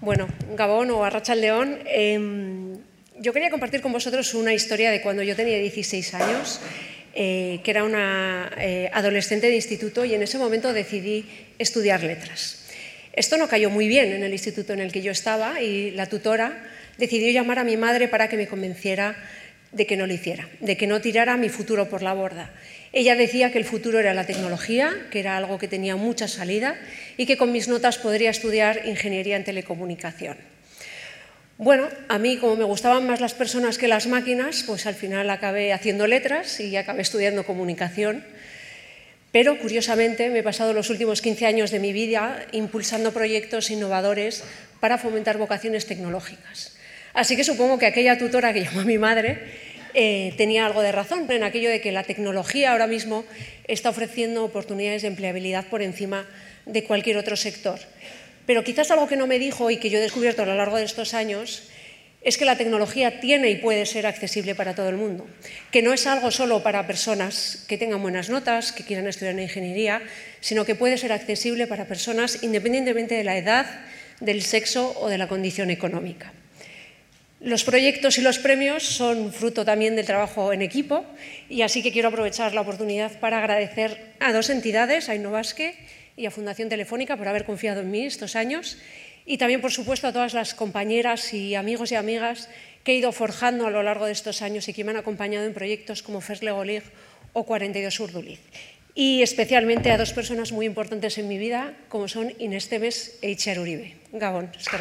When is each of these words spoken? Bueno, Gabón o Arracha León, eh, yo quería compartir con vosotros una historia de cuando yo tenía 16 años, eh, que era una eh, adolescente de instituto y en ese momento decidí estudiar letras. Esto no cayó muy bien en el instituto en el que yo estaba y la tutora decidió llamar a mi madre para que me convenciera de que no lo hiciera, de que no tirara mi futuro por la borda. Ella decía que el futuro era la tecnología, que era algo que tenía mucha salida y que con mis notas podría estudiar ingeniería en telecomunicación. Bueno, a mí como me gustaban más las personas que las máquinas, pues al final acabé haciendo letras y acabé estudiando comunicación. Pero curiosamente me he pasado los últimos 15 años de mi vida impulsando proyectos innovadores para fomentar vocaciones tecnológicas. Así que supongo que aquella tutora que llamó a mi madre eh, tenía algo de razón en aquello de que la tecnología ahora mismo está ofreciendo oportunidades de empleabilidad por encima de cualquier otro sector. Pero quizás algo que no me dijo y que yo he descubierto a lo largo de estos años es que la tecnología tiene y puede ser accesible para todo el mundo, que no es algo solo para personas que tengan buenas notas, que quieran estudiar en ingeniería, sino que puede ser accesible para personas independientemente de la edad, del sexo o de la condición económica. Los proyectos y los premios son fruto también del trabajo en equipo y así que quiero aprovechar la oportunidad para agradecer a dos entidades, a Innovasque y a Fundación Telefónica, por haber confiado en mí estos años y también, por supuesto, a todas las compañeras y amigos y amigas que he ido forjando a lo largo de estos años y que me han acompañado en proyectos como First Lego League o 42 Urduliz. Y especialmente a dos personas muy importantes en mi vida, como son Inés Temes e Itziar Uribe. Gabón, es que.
Bueno, 0.00 0.28
Gabón 0.54 0.90
o 0.90 1.04
Arracha 1.04 1.34
León, 1.34 1.78
eh, 1.86 2.18
yo 3.18 3.32
quería 3.32 3.50
compartir 3.50 3.80
con 3.80 3.92
vosotros 3.92 4.34
una 4.34 4.54
historia 4.54 4.90
de 4.90 5.00
cuando 5.00 5.22
yo 5.22 5.34
tenía 5.34 5.58
16 5.58 6.14
años, 6.14 6.60
eh, 7.14 7.60
que 7.64 7.70
era 7.70 7.82
una 7.82 8.50
eh, 8.58 8.90
adolescente 8.92 9.48
de 9.48 9.56
instituto 9.56 10.04
y 10.04 10.14
en 10.14 10.22
ese 10.22 10.38
momento 10.38 10.72
decidí 10.72 11.26
estudiar 11.58 12.02
letras. 12.04 12.64
Esto 13.12 13.36
no 13.36 13.48
cayó 13.48 13.70
muy 13.70 13.88
bien 13.88 14.12
en 14.12 14.22
el 14.22 14.32
instituto 14.32 14.72
en 14.72 14.80
el 14.80 14.92
que 14.92 15.02
yo 15.02 15.10
estaba 15.10 15.60
y 15.60 15.90
la 15.90 16.06
tutora 16.06 16.64
decidió 16.96 17.30
llamar 17.32 17.58
a 17.58 17.64
mi 17.64 17.76
madre 17.76 18.06
para 18.06 18.28
que 18.28 18.36
me 18.36 18.46
convenciera 18.46 19.16
de 19.72 19.86
que 19.86 19.96
no 19.96 20.06
lo 20.06 20.12
hiciera, 20.12 20.48
de 20.60 20.76
que 20.76 20.86
no 20.86 21.00
tirara 21.00 21.36
mi 21.36 21.48
futuro 21.48 21.88
por 21.88 22.02
la 22.02 22.12
borda. 22.12 22.50
Ella 22.92 23.16
decía 23.16 23.50
que 23.50 23.58
el 23.58 23.64
futuro 23.64 23.98
era 23.98 24.12
la 24.12 24.26
tecnología, 24.26 24.92
que 25.10 25.20
era 25.20 25.36
algo 25.36 25.58
que 25.58 25.68
tenía 25.68 25.96
mucha 25.96 26.28
salida 26.28 26.76
y 27.16 27.24
que 27.24 27.38
con 27.38 27.50
mis 27.50 27.68
notas 27.68 27.98
podría 27.98 28.30
estudiar 28.30 28.86
ingeniería 28.86 29.36
en 29.36 29.44
telecomunicación. 29.44 30.36
Bueno, 31.56 31.88
a 32.08 32.18
mí 32.18 32.36
como 32.36 32.56
me 32.56 32.64
gustaban 32.64 33.06
más 33.06 33.20
las 33.20 33.34
personas 33.34 33.78
que 33.78 33.88
las 33.88 34.06
máquinas, 34.06 34.64
pues 34.66 34.86
al 34.86 34.94
final 34.94 35.30
acabé 35.30 35.72
haciendo 35.72 36.06
letras 36.06 36.60
y 36.60 36.76
acabé 36.76 37.02
estudiando 37.02 37.44
comunicación. 37.44 38.24
Pero 39.32 39.58
curiosamente 39.58 40.28
me 40.28 40.40
he 40.40 40.42
pasado 40.42 40.74
los 40.74 40.90
últimos 40.90 41.22
15 41.22 41.46
años 41.46 41.70
de 41.70 41.78
mi 41.78 41.94
vida 41.94 42.44
impulsando 42.52 43.12
proyectos 43.12 43.70
innovadores 43.70 44.44
para 44.80 44.98
fomentar 44.98 45.38
vocaciones 45.38 45.86
tecnológicas. 45.86 46.76
Así 47.14 47.36
que 47.36 47.44
supongo 47.44 47.78
que 47.78 47.86
aquella 47.86 48.18
tutora 48.18 48.52
que 48.52 48.60
llamó 48.64 48.80
a 48.80 48.84
mi 48.84 48.98
madre 48.98 49.38
eh, 49.94 50.32
tenía 50.36 50.64
algo 50.64 50.80
de 50.80 50.92
razón 50.92 51.30
en 51.30 51.42
aquello 51.42 51.68
de 51.68 51.80
que 51.80 51.92
la 51.92 52.04
tecnología 52.04 52.72
ahora 52.72 52.86
mismo 52.86 53.24
está 53.68 53.90
ofreciendo 53.90 54.44
oportunidades 54.44 55.02
de 55.02 55.08
empleabilidad 55.08 55.66
por 55.66 55.82
encima 55.82 56.26
de 56.64 56.84
cualquier 56.84 57.18
otro 57.18 57.36
sector. 57.36 57.78
Pero 58.46 58.64
quizás 58.64 58.90
algo 58.90 59.06
que 59.06 59.16
no 59.16 59.26
me 59.26 59.38
dijo 59.38 59.70
y 59.70 59.76
que 59.76 59.90
yo 59.90 59.98
he 59.98 60.02
descubierto 60.02 60.42
a 60.42 60.46
lo 60.46 60.56
largo 60.56 60.76
de 60.76 60.84
estos 60.84 61.14
años 61.14 61.68
es 62.22 62.38
que 62.38 62.44
la 62.44 62.56
tecnología 62.56 63.20
tiene 63.20 63.50
y 63.50 63.56
puede 63.56 63.84
ser 63.84 64.06
accesible 64.06 64.54
para 64.54 64.74
todo 64.74 64.88
el 64.88 64.96
mundo, 64.96 65.26
que 65.72 65.82
no 65.82 65.92
es 65.92 66.06
algo 66.06 66.30
solo 66.30 66.62
para 66.62 66.86
personas 66.86 67.64
que 67.68 67.78
tengan 67.78 68.00
buenas 68.00 68.30
notas, 68.30 68.70
que 68.70 68.84
quieran 68.84 69.08
estudiar 69.08 69.34
en 69.34 69.42
ingeniería, 69.42 70.02
sino 70.40 70.64
que 70.64 70.76
puede 70.76 70.98
ser 70.98 71.12
accesible 71.12 71.66
para 71.66 71.86
personas 71.86 72.42
independientemente 72.42 73.16
de 73.16 73.24
la 73.24 73.36
edad, 73.36 73.66
del 74.20 74.42
sexo 74.42 74.94
o 75.00 75.08
de 75.08 75.18
la 75.18 75.26
condición 75.26 75.70
económica. 75.70 76.32
Los 77.42 77.64
proyectos 77.64 78.18
y 78.18 78.20
los 78.20 78.38
premios 78.38 78.84
son 78.84 79.32
fruto 79.32 79.64
también 79.64 79.96
del 79.96 80.06
trabajo 80.06 80.52
en 80.52 80.62
equipo 80.62 81.04
y 81.48 81.62
así 81.62 81.82
que 81.82 81.90
quiero 81.90 82.08
aprovechar 82.08 82.54
la 82.54 82.60
oportunidad 82.60 83.18
para 83.18 83.38
agradecer 83.38 84.14
a 84.20 84.32
dos 84.32 84.48
entidades, 84.48 85.08
a 85.08 85.16
Innovasque 85.16 85.74
y 86.16 86.26
a 86.26 86.30
Fundación 86.30 86.68
Telefónica, 86.68 87.16
por 87.16 87.26
haber 87.26 87.44
confiado 87.44 87.80
en 87.80 87.90
mí 87.90 88.06
estos 88.06 88.36
años 88.36 88.78
y 89.26 89.38
también, 89.38 89.60
por 89.60 89.72
supuesto, 89.72 90.06
a 90.06 90.12
todas 90.12 90.34
las 90.34 90.54
compañeras 90.54 91.34
y 91.34 91.56
amigos 91.56 91.90
y 91.90 91.96
amigas 91.96 92.48
que 92.84 92.92
he 92.92 92.96
ido 92.96 93.10
forjando 93.10 93.66
a 93.66 93.70
lo 93.70 93.82
largo 93.82 94.06
de 94.06 94.12
estos 94.12 94.40
años 94.40 94.68
y 94.68 94.72
que 94.72 94.84
me 94.84 94.92
han 94.92 94.98
acompañado 94.98 95.44
en 95.44 95.52
proyectos 95.52 96.04
como 96.04 96.20
First 96.20 96.44
Lego 96.44 96.62
League 96.62 96.86
o 97.32 97.44
42 97.44 97.98
Urduliz. 97.98 98.38
Y 98.94 99.22
especialmente 99.22 99.90
a 99.90 99.98
dos 99.98 100.12
personas 100.12 100.52
muy 100.52 100.66
importantes 100.66 101.18
en 101.18 101.26
mi 101.26 101.38
vida, 101.38 101.74
como 101.88 102.06
son 102.06 102.32
Inés 102.38 102.68
Temes 102.68 103.18
e 103.20 103.30
Itziar 103.30 103.58
Uribe. 103.58 103.96
Gabón, 104.12 104.52
es 104.56 104.68
que. 104.68 104.76